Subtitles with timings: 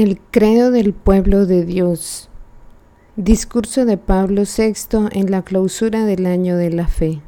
[0.00, 2.30] El credo del pueblo de Dios.
[3.16, 7.20] Discurso de Pablo VI en la clausura del año de la fe.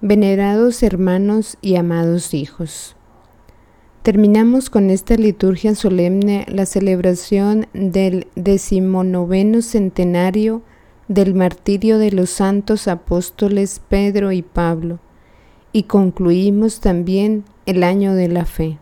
[0.00, 2.96] Venerados hermanos y amados hijos.
[4.02, 10.62] Terminamos con esta liturgia solemne la celebración del decimonoveno centenario
[11.08, 15.00] del martirio de los santos apóstoles Pedro y Pablo
[15.70, 18.78] y concluimos también el año de la fe.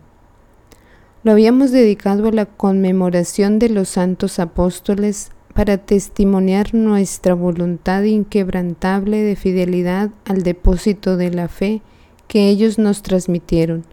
[1.23, 9.21] Lo habíamos dedicado a la conmemoración de los santos apóstoles para testimoniar nuestra voluntad inquebrantable
[9.21, 11.81] de fidelidad al depósito de la fe
[12.27, 13.85] que ellos nos transmitieron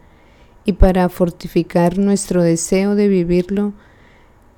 [0.65, 3.75] y para fortificar nuestro deseo de vivirlo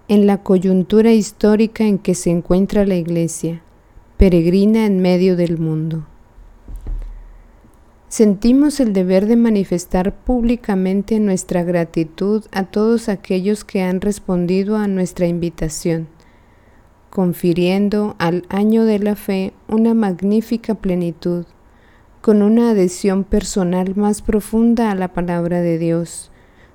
[0.09, 3.61] en la coyuntura histórica en que se encuentra la Iglesia,
[4.17, 6.07] peregrina en medio del mundo
[8.13, 14.87] sentimos el deber de manifestar públicamente nuestra gratitud a todos aquellos que han respondido a
[14.87, 16.09] nuestra invitación,
[17.09, 21.47] confiriendo al año de la fe una magnífica plenitud,
[22.21, 26.31] con una adhesión personal más profunda a la palabra de Dios,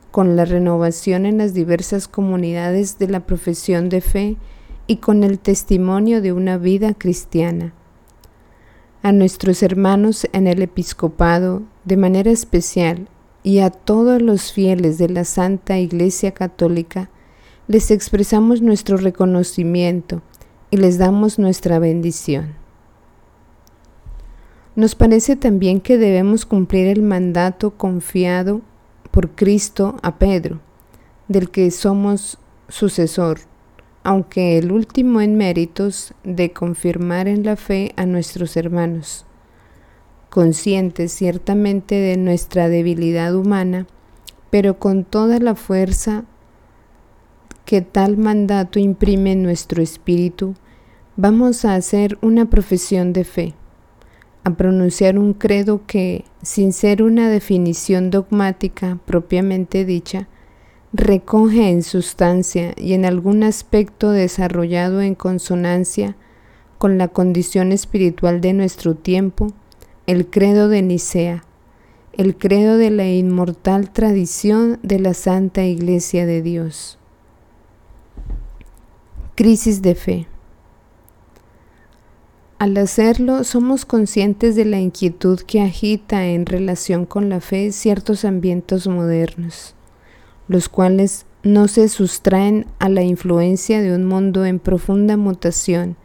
[0.10, 4.38] con la renovación en las diversas comunidades de la profesión de fe
[4.88, 7.76] y con el testimonio de una vida cristiana
[9.04, 13.08] a nuestros hermanos en el episcopado de manera especial
[13.44, 17.10] y a todos los fieles de la Santa Iglesia Católica,
[17.68, 20.22] les expresamos nuestro reconocimiento
[20.72, 22.56] y les damos nuestra bendición.
[24.76, 28.62] Nos parece también que debemos cumplir el mandato confiado
[29.12, 30.60] por Cristo a Pedro,
[31.28, 32.38] del que somos
[32.68, 33.40] sucesor
[34.08, 39.26] aunque el último en méritos de confirmar en la fe a nuestros hermanos.
[40.30, 43.86] Conscientes ciertamente de nuestra debilidad humana,
[44.50, 46.24] pero con toda la fuerza
[47.66, 50.54] que tal mandato imprime en nuestro espíritu,
[51.18, 53.56] vamos a hacer una profesión de fe,
[54.46, 60.30] a pronunciar un credo que, sin ser una definición dogmática propiamente dicha,
[60.94, 66.16] recoge en sustancia y en algún aspecto desarrollado en consonancia
[66.78, 69.48] con la condición espiritual de nuestro tiempo,
[70.06, 71.44] el credo de Nicea,
[72.14, 76.98] el credo de la inmortal tradición de la Santa Iglesia de Dios.
[79.36, 80.28] Crisis de fe.
[82.60, 88.26] Al hacerlo, somos conscientes de la inquietud que agita en relación con la fe ciertos
[88.26, 89.77] ambientes modernos
[90.48, 95.96] los cuales no se sustraen a la influencia de un mundo en profunda mutación,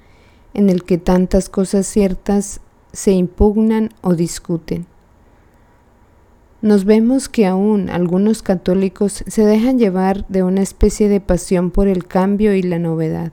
[0.54, 2.60] en el que tantas cosas ciertas
[2.92, 4.86] se impugnan o discuten.
[6.60, 11.88] Nos vemos que aún algunos católicos se dejan llevar de una especie de pasión por
[11.88, 13.32] el cambio y la novedad.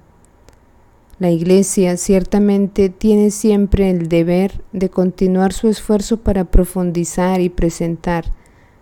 [1.20, 8.32] La Iglesia ciertamente tiene siempre el deber de continuar su esfuerzo para profundizar y presentar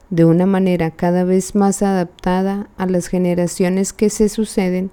[0.10, 4.90] de una manera cada vez más adaptada a las generaciones que se suceden,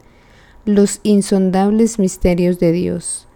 [0.64, 3.28] los insondables misterios de Dios,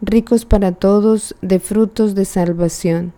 [0.00, 3.12] ricos para todos de frutos de salvación.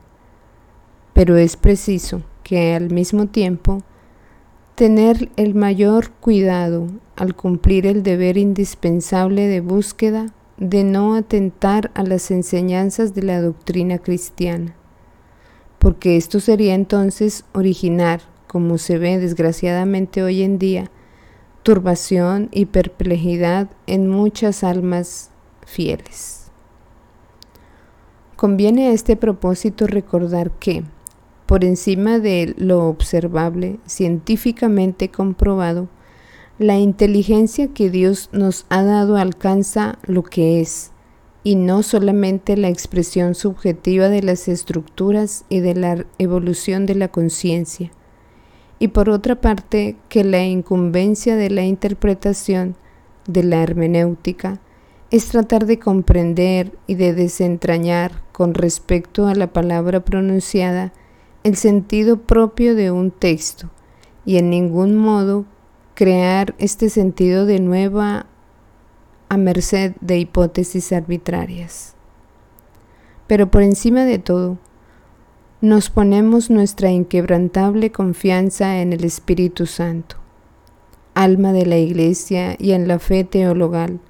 [1.13, 3.83] Pero es preciso que al mismo tiempo
[4.75, 12.03] tener el mayor cuidado al cumplir el deber indispensable de búsqueda de no atentar a
[12.03, 14.75] las enseñanzas de la doctrina cristiana
[15.81, 20.91] porque esto sería entonces originar, como se ve desgraciadamente hoy en día,
[21.63, 25.31] turbación y perplejidad en muchas almas
[25.65, 26.51] fieles.
[28.37, 30.85] Conviene a este propósito recordar que,
[31.47, 35.89] por encima de lo observable, científicamente comprobado,
[36.59, 40.93] la inteligencia que Dios nos ha dado alcanza lo que es,
[41.43, 47.09] y no solamente la expresión subjetiva de las estructuras y de la evolución de la
[47.09, 47.91] conciencia.
[48.79, 52.77] Y por otra parte, que la incumbencia de la interpretación
[53.27, 54.61] de la hermenéutica
[55.11, 60.93] es tratar de comprender y de desentrañar con respecto a la palabra pronunciada
[61.43, 63.71] el sentido propio de un texto
[64.25, 65.47] y en ningún modo
[65.95, 68.27] crear este sentido de nueva
[69.31, 71.95] a merced de hipótesis arbitrarias.
[73.29, 74.59] Pero por encima de todo,
[75.61, 80.17] nos ponemos nuestra inquebrantable confianza en el Espíritu Santo,
[81.15, 84.01] alma de la Iglesia y en la fe teologal,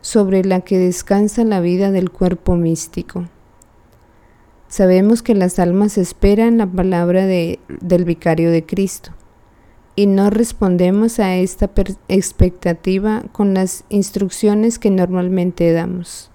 [0.00, 3.26] sobre la que descansa la vida del cuerpo místico.
[4.66, 9.12] Sabemos que las almas esperan la palabra del vicario de Cristo
[9.98, 11.68] y no respondemos a esta
[12.06, 16.30] expectativa con las instrucciones que normalmente damos.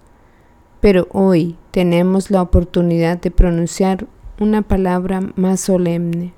[0.82, 4.06] Pero hoy tenemos la oportunidad de pronunciar
[4.38, 6.34] una palabra más solemne.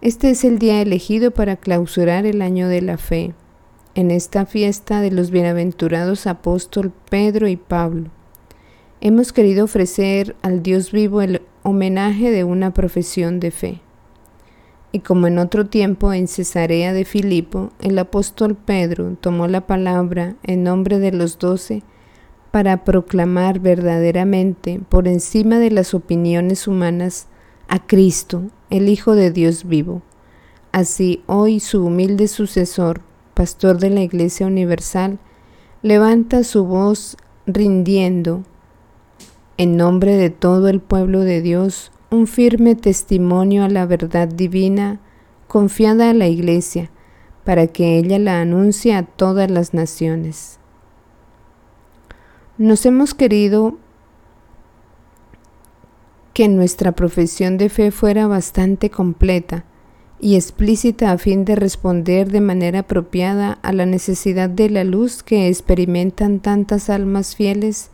[0.00, 3.32] Este es el día elegido para clausurar el año de la fe,
[3.94, 8.10] en esta fiesta de los bienaventurados apóstol Pedro y Pablo.
[9.00, 13.85] Hemos querido ofrecer al Dios vivo el homenaje de una profesión de fe.
[14.96, 20.36] Y como en otro tiempo en Cesarea de Filipo, el apóstol Pedro tomó la palabra
[20.42, 21.82] en nombre de los doce
[22.50, 27.26] para proclamar verdaderamente, por encima de las opiniones humanas,
[27.68, 30.00] a Cristo, el Hijo de Dios vivo.
[30.72, 33.02] Así hoy su humilde sucesor,
[33.34, 35.18] pastor de la Iglesia Universal,
[35.82, 38.44] levanta su voz rindiendo,
[39.58, 45.00] en nombre de todo el pueblo de Dios, un firme testimonio a la verdad divina
[45.48, 46.90] confiada a la Iglesia,
[47.44, 50.58] para que ella la anuncie a todas las naciones.
[52.58, 53.76] Nos hemos querido
[56.32, 59.64] que nuestra profesión de fe fuera bastante completa
[60.18, 65.22] y explícita a fin de responder de manera apropiada a la necesidad de la luz
[65.22, 67.90] que experimentan tantas almas fieles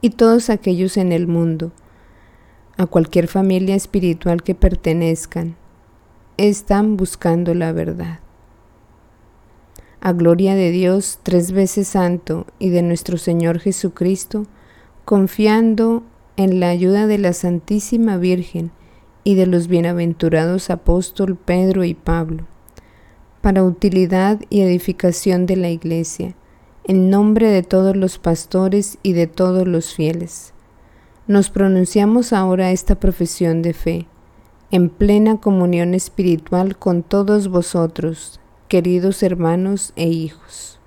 [0.00, 1.72] y todos aquellos en el mundo
[2.76, 5.56] a cualquier familia espiritual que pertenezcan,
[6.36, 8.20] están buscando la verdad.
[10.00, 14.46] A gloria de Dios tres veces santo y de nuestro Señor Jesucristo,
[15.04, 16.02] confiando
[16.36, 18.72] en la ayuda de la Santísima Virgen
[19.22, 22.46] y de los bienaventurados apóstol Pedro y Pablo,
[23.42, 26.34] para utilidad y edificación de la Iglesia,
[26.84, 30.52] en nombre de todos los pastores y de todos los fieles
[31.28, 34.06] nos pronunciamos ahora esta profesión de fe,
[34.70, 40.80] en plena comunión espiritual con todos vosotros, queridos hermanos e hijos.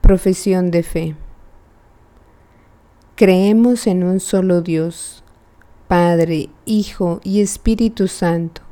[0.00, 1.16] Profesión de fe.
[3.14, 5.22] Creemos en un solo Dios,
[5.86, 8.62] Padre, Hijo y Espíritu Santo,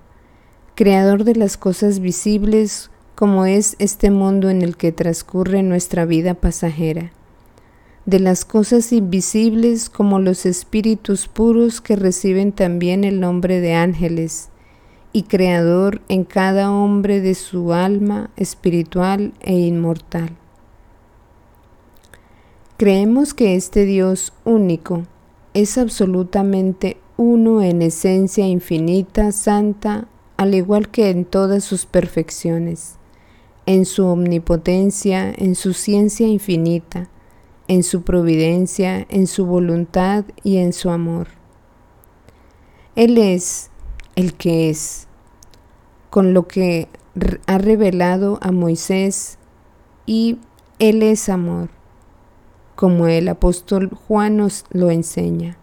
[0.75, 6.35] Creador de las cosas visibles como es este mundo en el que transcurre nuestra vida
[6.35, 7.13] pasajera
[8.07, 14.49] de las cosas invisibles como los espíritus puros que reciben también el nombre de ángeles,
[15.13, 20.37] y creador en cada hombre de su alma espiritual e inmortal.
[22.77, 25.05] Creemos que este Dios único
[25.55, 30.07] es absolutamente uno en esencia infinita, santa,
[30.37, 32.97] al igual que en todas sus perfecciones,
[33.65, 37.09] en su omnipotencia, en su ciencia infinita,
[37.69, 41.29] en su providencia, en su voluntad y en su amor.
[42.95, 43.71] Él es
[44.15, 45.07] el que es,
[46.11, 46.89] con lo que
[47.47, 49.39] ha revelado a Moisés,
[50.07, 50.39] y
[50.79, 51.69] Él es amor,
[52.75, 55.59] como el apóstol Juan nos lo enseña,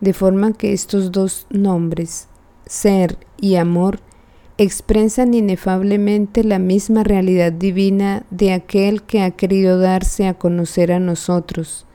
[0.00, 2.28] de forma que estos dos nombres,
[2.66, 4.00] ser y amor,
[4.58, 11.00] expresan inefablemente la misma realidad divina de aquel que ha querido darse a conocer a
[11.00, 11.86] nosotros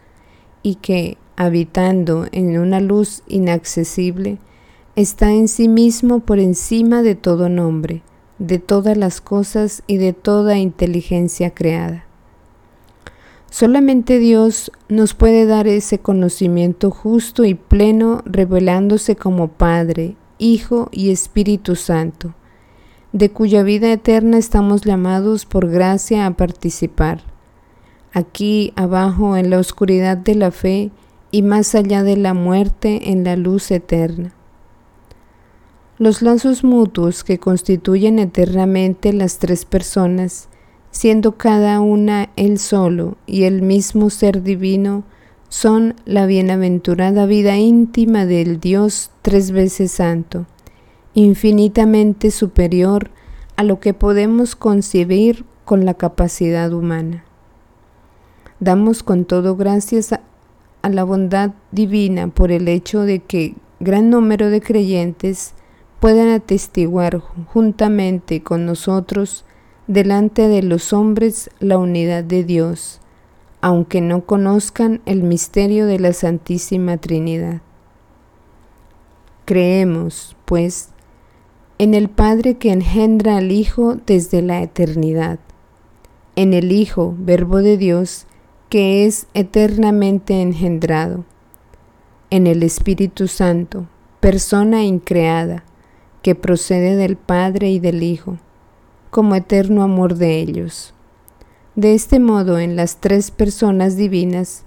[0.64, 4.40] y que, habitando en una luz inaccesible,
[4.96, 8.02] está en sí mismo por encima de todo nombre,
[8.40, 12.06] de todas las cosas y de toda inteligencia creada.
[13.50, 21.12] Solamente Dios nos puede dar ese conocimiento justo y pleno revelándose como Padre, Hijo y
[21.12, 22.34] Espíritu Santo
[23.14, 27.22] de cuya vida eterna estamos llamados por gracia a participar.
[28.14, 30.92] Aquí abajo en la oscuridad de la fe
[31.32, 34.34] y más allá de la muerte en la luz eterna.
[35.98, 40.48] Los lazos mutuos que constituyen eternamente las tres personas,
[40.92, 45.04] siendo cada una el solo y el mismo ser divino,
[45.50, 50.46] son la bienaventurada vida íntima del Dios tres veces santo
[51.18, 53.10] infinitamente superior
[53.56, 57.24] a lo que podemos concebir con la capacidad humana.
[58.60, 60.22] Damos con todo gracias a,
[60.84, 65.56] la bondad divina por el hecho de que gran número de creyentes
[66.00, 69.44] puedan atestiguar juntamente con nosotros
[69.88, 73.02] delante de los hombres la unidad de Dios,
[73.60, 77.62] aunque no conozcan el misterio de la Santísima Trinidad.
[79.46, 80.92] Creemos, pues,
[81.80, 85.40] en el Padre que engendra al Hijo desde la eternidad,
[86.36, 88.26] en el Hijo, Verbo de Dios,
[88.70, 91.24] que es eternamente engendrado,
[92.32, 93.88] en el Espíritu Santo,
[94.20, 95.64] persona increada,
[96.24, 98.38] que procede del Padre y del Hijo,
[99.12, 100.94] como eterno amor de ellos.
[101.76, 104.66] De este modo, en las tres personas divinas,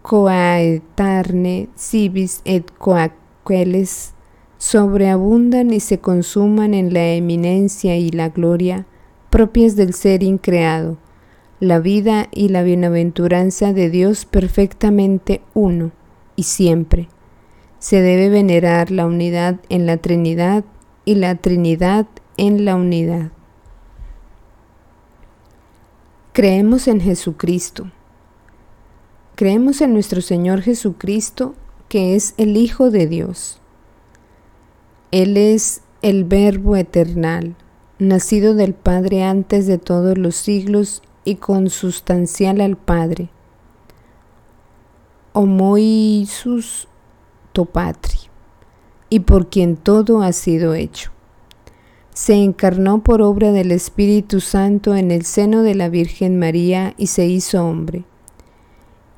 [0.00, 4.14] coaetarne, civis et coaqueles,
[4.58, 8.86] sobreabundan y se consuman en la eminencia y la gloria
[9.30, 10.98] propias del ser increado,
[11.60, 15.92] la vida y la bienaventuranza de Dios perfectamente uno
[16.36, 17.08] y siempre.
[17.78, 20.64] Se debe venerar la unidad en la Trinidad
[21.04, 23.30] y la Trinidad en la unidad.
[26.32, 27.90] Creemos en Jesucristo.
[29.34, 31.54] Creemos en nuestro Señor Jesucristo,
[31.88, 33.60] que es el Hijo de Dios.
[35.10, 37.56] Él es el Verbo eternal,
[37.98, 43.30] nacido del Padre antes de todos los siglos y consustancial al Padre.
[45.32, 46.88] Homoisus
[47.52, 48.18] topatri,
[49.08, 51.12] y por quien todo ha sido hecho
[52.18, 57.06] se encarnó por obra del Espíritu Santo en el seno de la Virgen María y
[57.06, 58.02] se hizo hombre.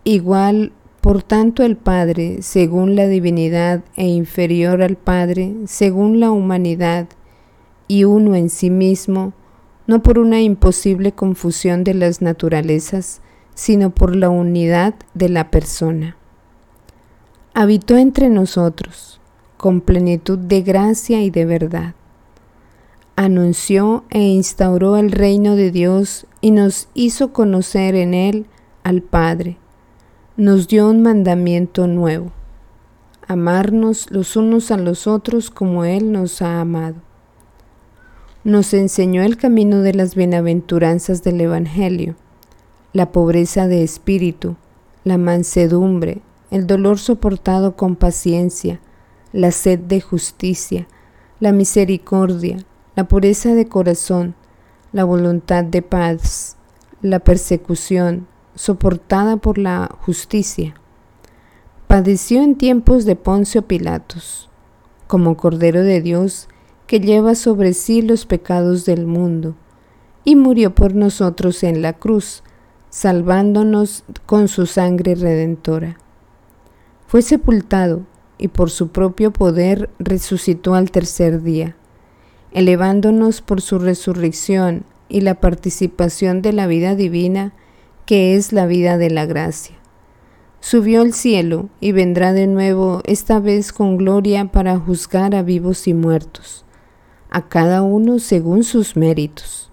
[0.05, 7.09] Igual, por tanto, el Padre, según la divinidad, e inferior al Padre, según la humanidad,
[7.89, 9.33] y uno en sí mismo,
[9.87, 13.21] no por una imposible confusión de las naturalezas,
[13.55, 16.17] sino por la unidad de la persona.
[17.55, 19.21] Habitó entre nosotros,
[19.57, 21.95] con plenitud de gracia y de verdad
[23.21, 28.47] anunció e instauró el reino de Dios y nos hizo conocer en él
[28.83, 29.59] al Padre.
[30.41, 32.33] Nos dio un mandamiento nuevo,
[33.29, 36.95] amarnos los unos a los otros como Él nos ha amado.
[38.43, 42.15] Nos enseñó el camino de las bienaventuranzas del Evangelio,
[42.95, 44.57] la pobreza de espíritu,
[45.05, 48.81] la mansedumbre, el dolor soportado con paciencia,
[49.35, 50.89] la sed de justicia,
[51.39, 52.65] la misericordia,
[52.97, 54.35] la pureza de corazón,
[54.93, 56.57] la voluntad de paz,
[57.03, 58.27] la persecución
[58.61, 60.75] soportada por la justicia.
[61.87, 64.51] Padeció en tiempos de Poncio Pilatos,
[65.07, 66.49] como Cordero de Dios
[66.87, 69.55] que lleva sobre sí los pecados del mundo,
[70.25, 72.43] y murió por nosotros en la cruz,
[72.91, 75.97] salvándonos con su sangre redentora.
[77.07, 78.03] Fue sepultado
[78.37, 81.77] y por su propio poder resucitó al tercer día
[82.53, 87.53] elevándonos por su resurrección y la participación de la vida divina,
[88.11, 89.77] que es la vida de la gracia.
[90.59, 95.87] Subió al cielo y vendrá de nuevo, esta vez con gloria, para juzgar a vivos
[95.87, 96.65] y muertos,
[97.31, 99.71] a cada uno según sus méritos.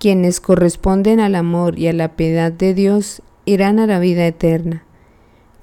[0.00, 4.84] Quienes corresponden al amor y a la piedad de Dios irán a la vida eterna.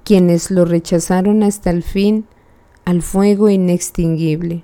[0.06, 2.28] Quienes lo rechazaron hasta el fin,
[2.86, 4.64] al fuego inextinguible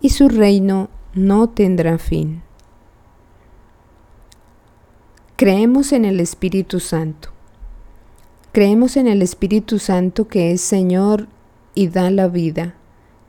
[0.00, 2.40] y su reino no tendrá fin.
[5.36, 7.30] Creemos en el Espíritu Santo.
[8.52, 11.26] Creemos en el Espíritu Santo que es Señor
[11.74, 12.74] y da la vida,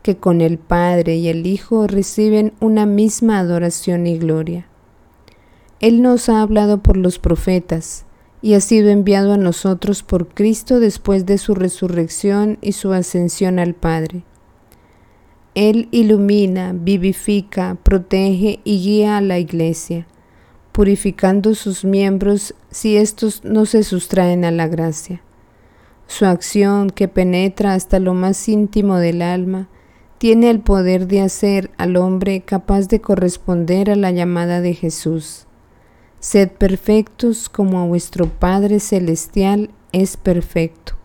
[0.03, 4.67] que con el Padre y el Hijo reciben una misma adoración y gloria.
[5.79, 8.05] Él nos ha hablado por los profetas
[8.41, 13.59] y ha sido enviado a nosotros por Cristo después de su resurrección y su ascensión
[13.59, 14.23] al Padre
[15.55, 20.05] él ilumina, vivifica, protege y guía a la iglesia,
[20.75, 25.21] purificando sus miembros si éstos no se sustraen a la gracia.
[26.05, 29.69] Su acción, que penetra hasta lo más íntimo del alma,
[30.17, 35.45] tiene el poder de hacer al hombre capaz de corresponder a la llamada de Jesús.
[36.19, 40.97] Sed perfectos como vuestro Padre Celestial es perfecto.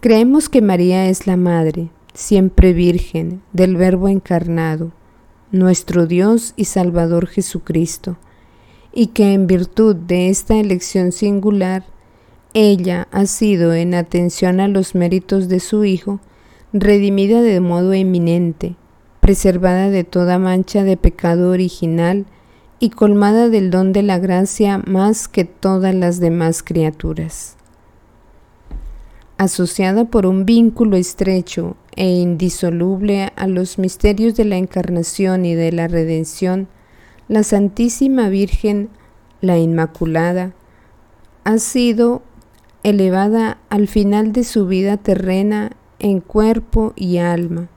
[0.00, 4.90] Creemos que María es la Madre, siempre Virgen, del Verbo encarnado,
[5.52, 8.16] nuestro Dios y Salvador Jesucristo,
[8.92, 11.84] y que en virtud de esta elección singular,
[12.54, 16.20] ella ha sido, en atención a los méritos de su Hijo,
[16.72, 18.76] redimida de modo eminente,
[19.20, 22.26] preservada de toda mancha de pecado original
[22.78, 27.56] y colmada del don de la gracia más que todas las demás criaturas
[29.40, 35.72] asociada por un vínculo estrecho e indisoluble a los misterios de la encarnación y de
[35.72, 36.68] la redención,
[37.26, 38.90] la Santísima Virgen,
[39.40, 40.52] la Inmaculada,
[41.44, 42.20] ha sido
[42.82, 45.70] elevada al final de su vida terrena
[46.00, 47.70] en cuerpo y alma,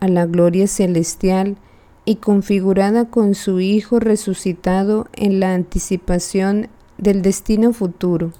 [0.00, 1.58] a la gloria celestial
[2.04, 6.66] y configurada con su Hijo resucitado en la anticipación
[6.98, 8.32] del destino futuro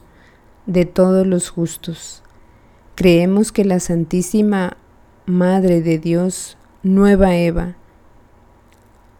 [0.66, 2.23] de todos los justos.
[2.94, 4.76] Creemos que la Santísima
[5.26, 7.76] Madre de Dios, nueva Eva,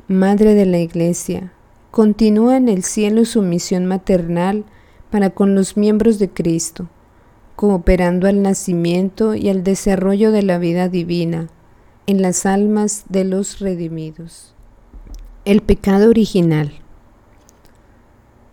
[0.06, 1.52] Madre de la Iglesia,
[1.90, 4.64] continúa en el cielo su misión maternal
[5.10, 6.88] para con los miembros de Cristo,
[7.56, 11.48] cooperando al nacimiento y al desarrollo de la vida divina
[12.06, 14.54] en las almas de los redimidos.
[15.44, 16.74] El pecado original.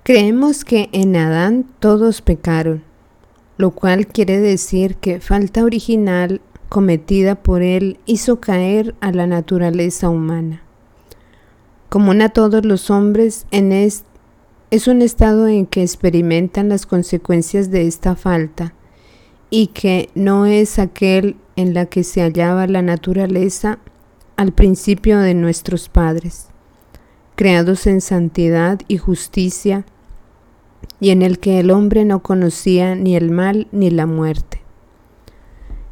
[0.01, 2.83] Creemos que en Adán todos pecaron,
[3.61, 10.09] lo cual quiere decir que falta original cometida por él hizo caer a la naturaleza
[10.09, 10.63] humana.
[11.87, 14.03] Común a todos los hombres en es,
[14.71, 18.73] es un estado en que experimentan las consecuencias de esta falta
[19.51, 23.77] y que no es aquel en la que se hallaba la naturaleza
[24.37, 26.47] al principio de nuestros padres,
[27.35, 29.85] creados en santidad y justicia,
[30.99, 34.61] y en el que el hombre no conocía ni el mal ni la muerte.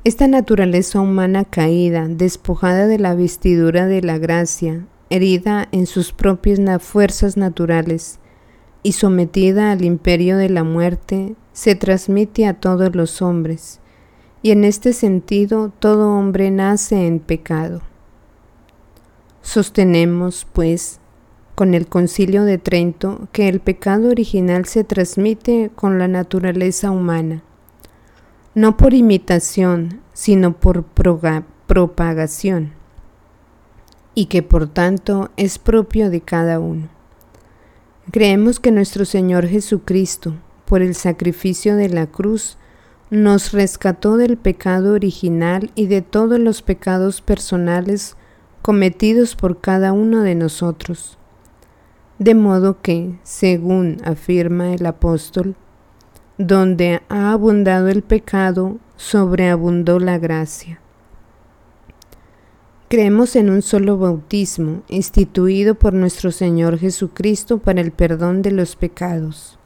[0.04, 6.82] Esta naturaleza humana caída, despojada de la vestidura de la gracia, herida en sus propias
[6.82, 8.20] fuerzas naturales
[8.82, 13.82] y sometida al imperio de la muerte, se transmite a todos los hombres,
[14.42, 17.82] y en este sentido todo hombre nace en pecado.
[19.42, 21.00] Sostenemos, pues,
[21.60, 27.44] con el concilio de Trento que el pecado original se transmite con la naturaleza humana,
[28.56, 30.86] no por imitación, sino por
[31.68, 32.72] propagación,
[34.16, 36.88] y que por tanto es propio de cada uno.
[38.10, 42.58] Creemos que nuestro Señor Jesucristo, por el sacrificio de la cruz,
[43.10, 48.16] nos rescató del pecado original y de todos los pecados personales
[48.62, 51.19] cometidos por cada uno de nosotros
[52.20, 55.56] de modo que, según afirma el apóstol,
[56.38, 60.82] donde ha abundado el pecado, sobreabundó la gracia.
[62.90, 68.76] Creemos en un solo bautismo, instituido por nuestro Señor Jesucristo para el perdón de los
[68.76, 69.60] pecados.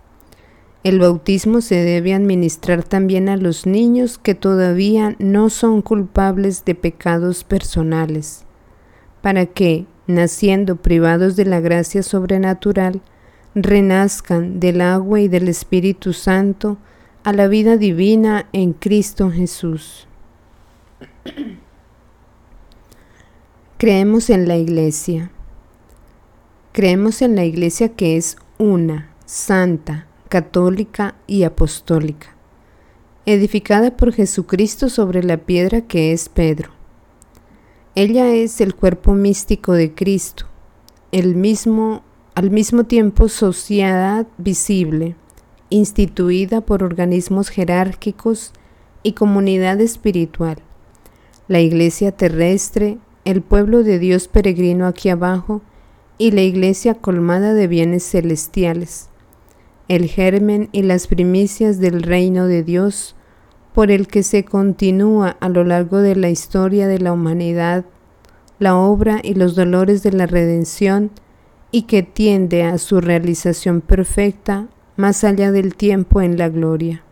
[0.84, 6.76] El bautismo se debe administrar también a los niños que todavía no son culpables de
[6.76, 8.46] pecados personales,
[9.22, 13.02] para que, naciendo privados de la gracia sobrenatural,
[13.56, 16.78] renazcan del agua y del Espíritu Santo
[17.24, 20.08] a la vida divina en Cristo Jesús.
[23.78, 25.32] Creemos en la Iglesia.
[26.72, 32.36] Creemos en la Iglesia que es una, santa, católica y apostólica,
[33.26, 36.73] edificada por Jesucristo sobre la piedra que es Pedro
[37.95, 40.45] ella es el cuerpo místico de Cristo,
[41.12, 42.01] el mismo,
[42.34, 45.15] al mismo tiempo sociedad visible,
[45.69, 48.51] instituida por organismos jerárquicos
[49.03, 50.58] y comunidad espiritual.
[51.47, 55.62] La iglesia terrestre, el pueblo de Dios peregrino aquí abajo
[56.17, 59.10] y la iglesia colmada de bienes celestiales,
[59.88, 63.15] el germen y las primicias del reino de Dios,
[63.74, 67.86] por el que se continúa a lo largo de la historia de la humanidad
[68.64, 71.12] la obra y los dolores de la redención
[71.72, 77.04] y que tiende a su realización perfecta más allá del tiempo en la gloria.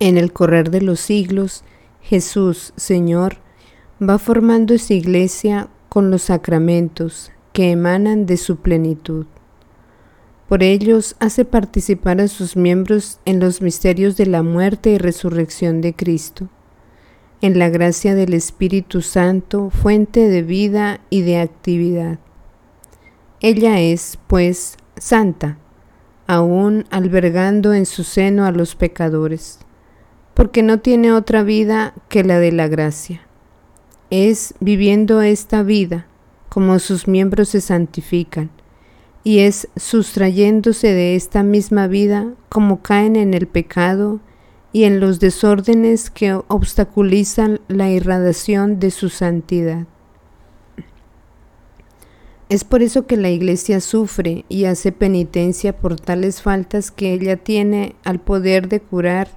[0.00, 1.64] En el correr de los siglos,
[2.02, 3.36] Jesús, Señor,
[4.02, 9.26] va formando esa iglesia con los sacramentos que emanan de su plenitud.
[10.52, 15.80] Por ellos hace participar a sus miembros en los misterios de la muerte y resurrección
[15.80, 16.50] de Cristo,
[17.40, 22.18] en la gracia del Espíritu Santo, fuente de vida y de actividad.
[23.40, 25.56] Ella es, pues, santa,
[26.26, 29.58] aún albergando en su seno a los pecadores,
[30.34, 33.22] porque no tiene otra vida que la de la gracia.
[34.10, 36.08] Es viviendo esta vida
[36.50, 38.50] como sus miembros se santifican
[39.24, 44.20] y es sustrayéndose de esta misma vida como caen en el pecado
[44.72, 49.86] y en los desórdenes que obstaculizan la irradiación de su santidad.
[52.48, 57.36] Es por eso que la Iglesia sufre y hace penitencia por tales faltas que ella
[57.36, 59.28] tiene al poder de curar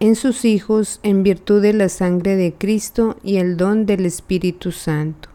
[0.00, 4.72] en sus hijos en virtud de la sangre de Cristo y el don del Espíritu
[4.72, 5.28] Santo.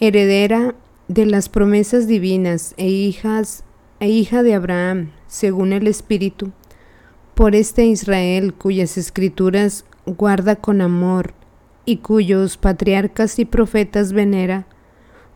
[0.00, 0.74] Heredera
[1.08, 3.64] de las promesas divinas e hijas
[4.00, 6.52] e hija de Abraham, según el Espíritu,
[7.34, 11.34] por este Israel cuyas escrituras guarda con amor
[11.84, 14.66] y cuyos patriarcas y profetas venera,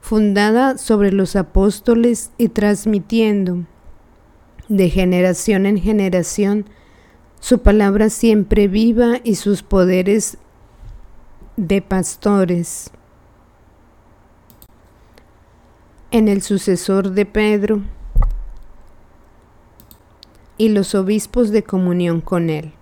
[0.01, 3.65] fundada sobre los apóstoles y transmitiendo
[4.69, 6.67] de generación en generación
[7.41, 10.37] su palabra siempre viva y sus poderes
[11.57, 12.93] de pastores.
[16.13, 17.83] En el sucesor de Pedro
[20.59, 22.73] y los obispos de comunión con él.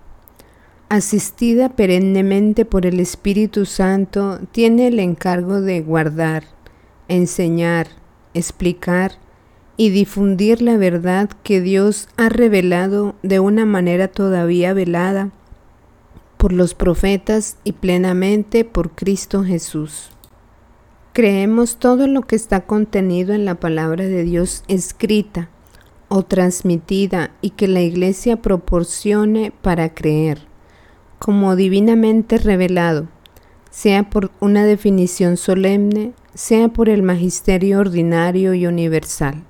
[0.89, 6.45] Asistida perennemente por el Espíritu Santo, tiene el encargo de guardar,
[7.09, 7.89] enseñar,
[8.33, 9.13] explicar
[9.77, 15.33] y difundir la verdad que Dios ha revelado de una manera todavía velada
[16.39, 20.13] por los profetas y plenamente por Cristo Jesús.
[21.19, 25.49] Creemos todo lo que está contenido en la palabra de Dios escrita
[26.07, 30.47] o transmitida y que la Iglesia proporcione para creer,
[31.19, 33.09] como divinamente revelado,
[33.69, 39.43] sea por una definición solemne, sea por el magisterio ordinario y universal.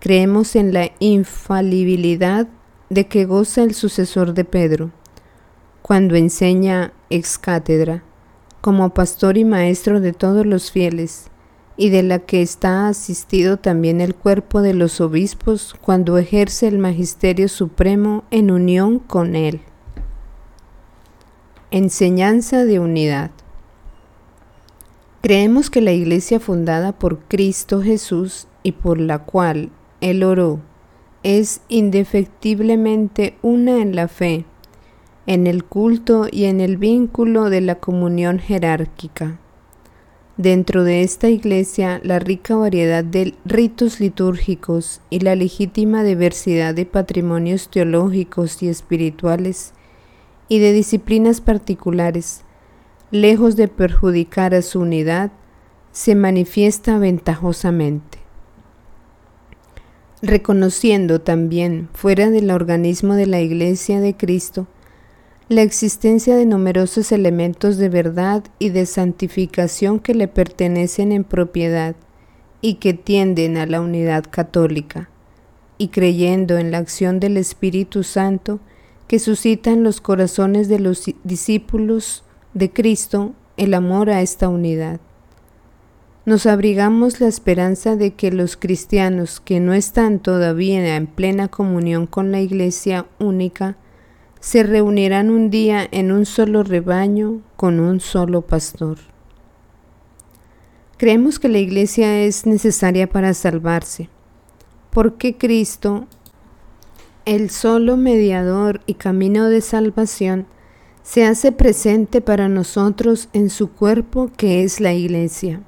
[0.00, 2.48] Creemos en la infalibilidad
[2.90, 4.90] de que goza el sucesor de Pedro,
[5.82, 8.02] cuando enseña ex cátedra,
[8.64, 11.26] como pastor y maestro de todos los fieles,
[11.76, 16.78] y de la que está asistido también el cuerpo de los obispos cuando ejerce el
[16.78, 19.60] magisterio supremo en unión con él.
[21.72, 23.32] Enseñanza de unidad.
[25.20, 30.60] Creemos que la iglesia fundada por Cristo Jesús y por la cual Él oró
[31.22, 34.46] es indefectiblemente una en la fe,
[35.26, 39.38] en el culto y en el vínculo de la comunión jerárquica.
[40.36, 46.86] Dentro de esta iglesia, la rica variedad de ritos litúrgicos y la legítima diversidad de
[46.86, 49.72] patrimonios teológicos y espirituales
[50.48, 52.44] y de disciplinas particulares
[53.14, 55.30] lejos de perjudicar a su unidad,
[55.92, 58.18] se manifiesta ventajosamente.
[60.20, 64.66] Reconociendo también, fuera del organismo de la Iglesia de Cristo,
[65.48, 71.96] la existencia de numerosos elementos de verdad y de santificación que le pertenecen en propiedad
[72.62, 75.10] y que tienden a la unidad católica,
[75.76, 78.60] y creyendo en la acción del Espíritu Santo
[79.06, 84.98] que suscita en los corazones de los discípulos de Cristo el amor a esta unidad.
[86.24, 92.06] Nos abrigamos la esperanza de que los cristianos que no están todavía en plena comunión
[92.06, 93.76] con la Iglesia única
[94.44, 98.98] se reunirán un día en un solo rebaño con un solo pastor.
[100.98, 104.10] Creemos que la Iglesia es necesaria para salvarse,
[104.90, 106.06] porque Cristo,
[107.24, 110.46] el solo mediador y camino de salvación,
[111.02, 115.62] se hace presente para nosotros en su cuerpo que es la iglesia.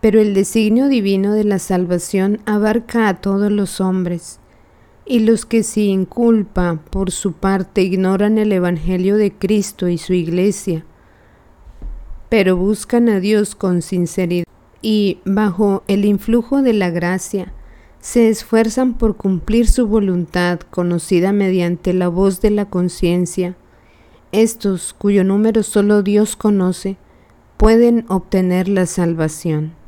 [0.00, 4.40] Pero el designio divino de la salvación abarca a todos los hombres,
[5.12, 10.14] y los que sin culpa por su parte ignoran el Evangelio de Cristo y su
[10.14, 10.86] iglesia,
[12.30, 14.46] pero buscan a Dios con sinceridad
[14.80, 17.52] y bajo el influjo de la gracia,
[18.00, 23.54] se esfuerzan por cumplir su voluntad conocida mediante la voz de la conciencia,
[24.32, 26.96] estos, cuyo número solo Dios conoce,
[27.58, 29.81] pueden obtener la salvación.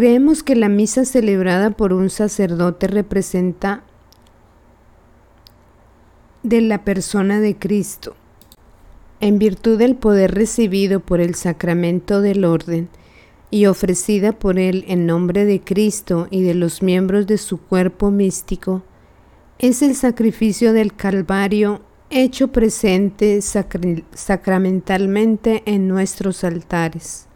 [0.00, 3.82] Creemos que la misa celebrada por un sacerdote representa
[6.42, 8.16] de la persona de Cristo.
[9.20, 12.88] En virtud del poder recibido por el sacramento del orden
[13.50, 18.10] y ofrecida por él en nombre de Cristo y de los miembros de su cuerpo
[18.10, 18.82] místico,
[19.58, 27.26] es el sacrificio del Calvario hecho presente sacramentalmente en nuestros altares.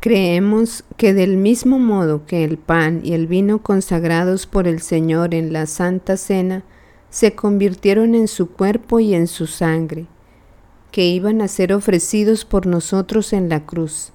[0.00, 5.34] Creemos que del mismo modo que el pan y el vino consagrados por el Señor
[5.34, 6.64] en la Santa Cena
[7.10, 10.06] se convirtieron en su cuerpo y en su sangre,
[10.90, 14.12] que iban a ser ofrecidos por nosotros en la cruz.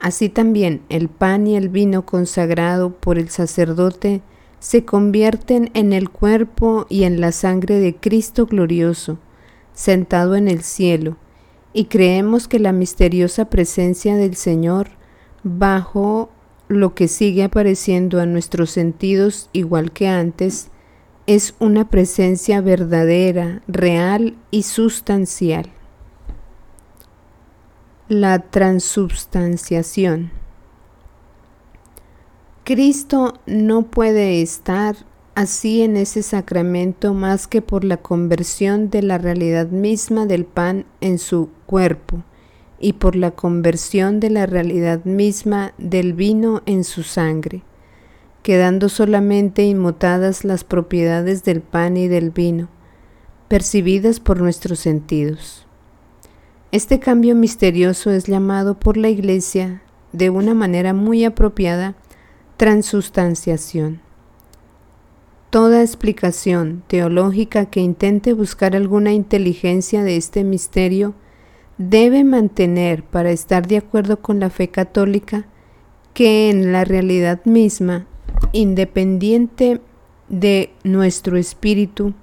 [0.00, 4.20] Así también el pan y el vino consagrado por el sacerdote
[4.58, 9.18] se convierten en el cuerpo y en la sangre de Cristo glorioso,
[9.72, 11.16] sentado en el cielo,
[11.72, 14.95] y creemos que la misteriosa presencia del Señor,
[15.46, 16.28] bajo
[16.66, 20.70] lo que sigue apareciendo a nuestros sentidos igual que antes,
[21.28, 25.70] es una presencia verdadera, real y sustancial.
[28.08, 30.32] La transubstanciación.
[32.64, 34.96] Cristo no puede estar
[35.36, 40.86] así en ese sacramento más que por la conversión de la realidad misma del pan
[41.00, 42.24] en su cuerpo
[42.78, 47.62] y por la conversión de la realidad misma del vino en su sangre,
[48.42, 52.68] quedando solamente inmutadas las propiedades del pan y del vino,
[53.48, 55.66] percibidas por nuestros sentidos.
[56.72, 61.94] Este cambio misterioso es llamado por la Iglesia de una manera muy apropiada
[62.56, 64.00] transustanciación.
[65.50, 71.14] Toda explicación teológica que intente buscar alguna inteligencia de este misterio
[71.78, 75.46] debe mantener, para estar de acuerdo con la fe católica,
[76.14, 78.06] que en la realidad misma,
[78.52, 79.80] independiente
[80.28, 82.14] de nuestro espíritu,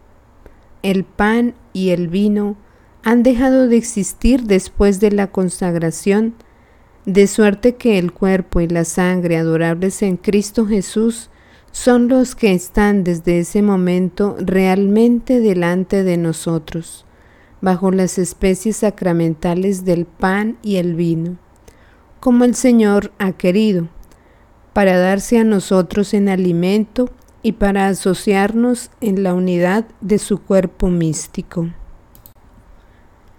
[0.82, 2.58] el pan y el vino
[3.04, 6.34] han dejado de existir después de la consagración,
[7.06, 11.30] de suerte que el cuerpo y la sangre adorables en Cristo Jesús
[11.72, 17.06] son los que están desde ese momento realmente delante de nosotros,
[17.64, 21.38] bajo las especies sacramentales del pan y el vino,
[22.20, 23.88] como el Señor ha querido,
[24.74, 27.10] para darse a nosotros en alimento
[27.42, 31.70] y para asociarnos en la unidad de su cuerpo místico.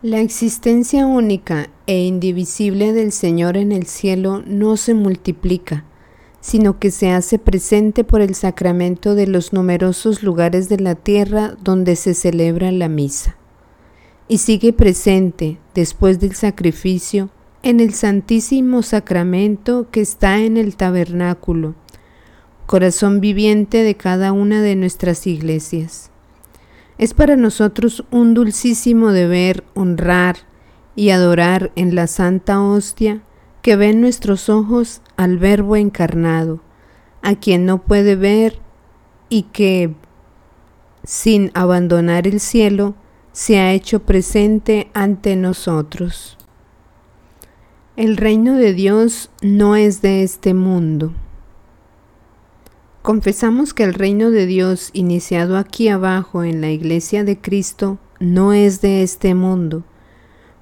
[0.01, 5.85] La existencia única e indivisible del Señor en el cielo no se multiplica,
[6.41, 11.57] sino que se hace presente por el sacramento de los numerosos lugares de la tierra
[11.63, 13.37] donde se celebra la misa.
[14.27, 17.29] Y sigue presente, después del sacrificio,
[17.63, 21.75] en el Santísimo Sacramento que está en el tabernáculo,
[22.67, 26.11] corazón viviente de cada una de nuestras iglesias.
[26.97, 30.37] Es para nosotros un dulcísimo deber honrar
[30.97, 33.23] y adorar en la Santa Hostia
[33.63, 36.61] que ven nuestros ojos al Verbo encarnado,
[37.23, 38.59] a quien no puede ver
[39.29, 39.95] y que,
[41.03, 42.95] sin abandonar el cielo,
[43.35, 46.39] se ha hecho presente ante nosotros.
[47.97, 51.13] El reino de Dios no es de este mundo.
[53.03, 58.53] Confesamos que el reino de Dios iniciado aquí abajo en la iglesia de Cristo no
[58.53, 59.83] es de este mundo,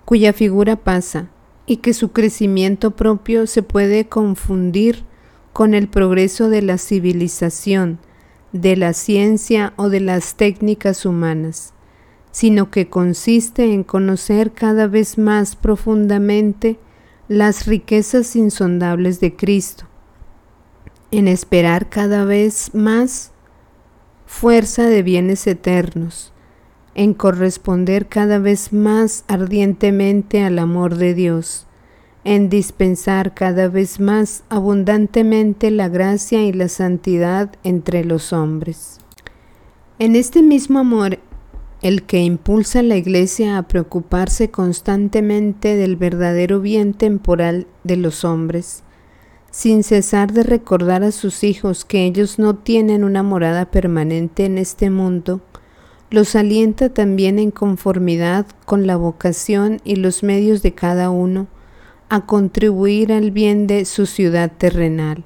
[0.07, 1.29] cuya figura pasa,
[1.67, 5.05] y que su crecimiento propio se puede confundir
[5.53, 7.99] con el progreso de la civilización,
[8.53, 11.72] de la ciencia o de las técnicas humanas,
[12.33, 16.79] sino que consiste en conocer cada vez más profundamente
[17.29, 19.85] las riquezas insondables de Cristo,
[21.11, 23.31] en esperar cada vez más
[24.27, 26.33] fuerza de bienes eternos,
[26.95, 31.67] en corresponder cada vez más ardientemente al amor de Dios,
[32.25, 38.99] en dispensar cada vez más abundantemente la gracia y la santidad entre los hombres.
[39.99, 41.19] En este mismo amor,
[41.83, 48.25] el que impulsa a la Iglesia a preocuparse constantemente del verdadero bien temporal de los
[48.25, 48.85] hombres,
[49.51, 54.59] sin cesar de recordar a sus hijos que ellos no tienen una morada permanente en
[54.59, 55.41] este mundo,
[56.09, 61.49] los alienta también en conformidad con la vocación y los medios de cada uno
[62.09, 65.25] a contribuir al bien de su ciudad terrenal,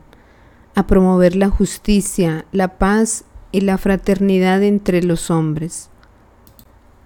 [0.74, 5.90] a promover la justicia, la paz y la fraternidad entre los hombres,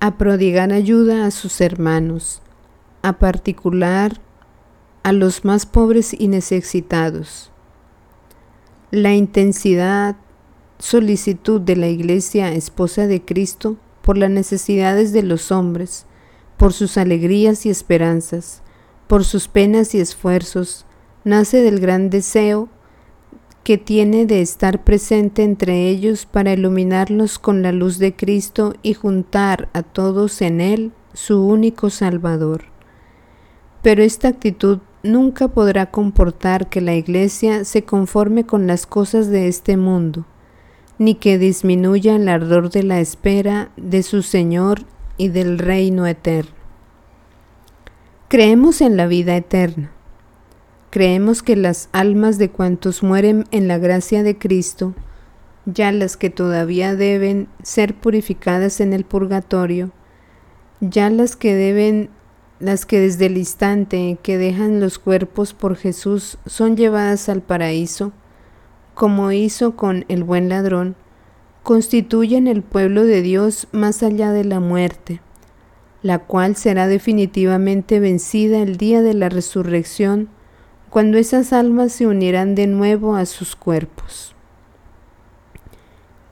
[0.00, 2.40] a prodigar ayuda a sus hermanos,
[3.02, 4.20] a particular
[5.02, 7.50] a los más pobres y necesitados.
[8.90, 10.16] La intensidad,
[10.78, 16.06] solicitud de la Iglesia esposa de Cristo por las necesidades de los hombres,
[16.56, 18.62] por sus alegrías y esperanzas,
[19.06, 20.86] por sus penas y esfuerzos,
[21.24, 22.68] nace del gran deseo
[23.64, 28.94] que tiene de estar presente entre ellos para iluminarlos con la luz de Cristo y
[28.94, 32.64] juntar a todos en Él, su único Salvador.
[33.82, 39.48] Pero esta actitud nunca podrá comportar que la Iglesia se conforme con las cosas de
[39.48, 40.26] este mundo,
[40.98, 44.82] ni que disminuya el ardor de la espera de su Señor
[45.16, 46.52] y del reino eterno.
[48.28, 49.92] Creemos en la vida eterna.
[50.90, 54.94] Creemos que las almas de cuantos mueren en la gracia de Cristo,
[55.64, 59.92] ya las que todavía deben ser purificadas en el purgatorio,
[60.80, 62.10] ya las que deben
[62.58, 68.12] las que desde el instante que dejan los cuerpos por Jesús son llevadas al paraíso,
[68.94, 70.94] como hizo con el buen ladrón,
[71.62, 75.20] constituyen el pueblo de Dios más allá de la muerte,
[76.02, 80.28] la cual será definitivamente vencida el día de la resurrección,
[80.90, 84.34] cuando esas almas se unirán de nuevo a sus cuerpos.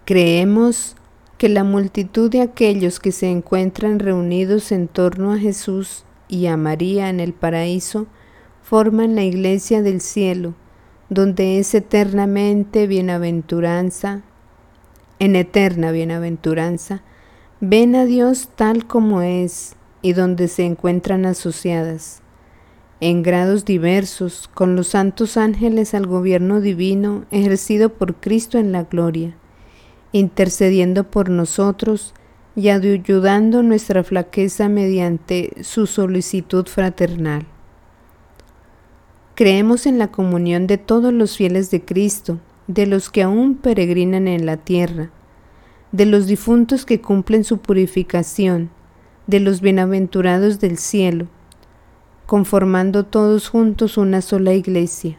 [0.05, 0.97] Creemos
[1.38, 6.57] que la multitud de aquellos que se encuentran reunidos en torno a Jesús y a
[6.57, 8.07] María en el paraíso
[8.62, 10.55] forman la iglesia del cielo,
[11.09, 14.23] donde es eternamente bienaventuranza,
[15.21, 17.03] en eterna bienaventuranza,
[17.61, 22.23] ven a Dios tal como es y donde se encuentran asociadas,
[23.01, 28.85] en grados diversos, con los santos ángeles al gobierno divino ejercido por Cristo en la
[28.85, 29.37] gloria,
[30.13, 32.15] intercediendo por nosotros
[32.57, 37.47] y ayudando nuestra flaqueza mediante su solicitud fraternal.
[39.37, 44.27] Creemos en la comunión de todos los fieles de Cristo, de los que aún peregrinan
[44.27, 45.11] en la tierra,
[45.93, 48.71] de los difuntos que cumplen su purificación,
[49.29, 51.29] de los bienaventurados del cielo,
[52.29, 55.17] conformando todos juntos una sola iglesia.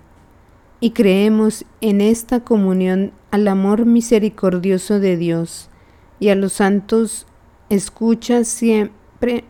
[0.80, 5.72] Y creemos en esta comunión al amor misericordioso de Dios
[6.19, 7.26] y a los santos
[7.72, 9.43] escucha siempre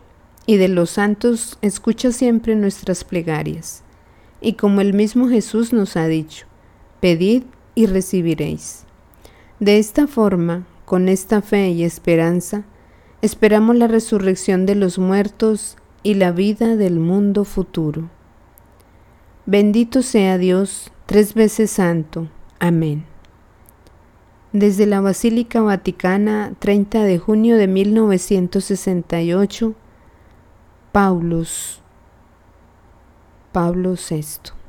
[0.46, 3.84] y de los santos escucha siempre nuestras plegarias
[4.40, 6.46] y como el mismo Jesús nos ha dicho,
[7.00, 7.42] pedid
[7.74, 8.84] y recibiréis.
[9.58, 12.64] De esta forma, con esta fe y esperanza,
[13.20, 18.08] esperamos la resurrección de los muertos y la vida del mundo futuro.
[19.46, 22.28] Bendito sea Dios, tres veces santo.
[22.58, 23.04] Amén.
[24.52, 29.74] Desde la Basílica Vaticana, 30 de junio de 1968,
[30.92, 31.80] Paulus
[33.52, 34.59] Pablo VI.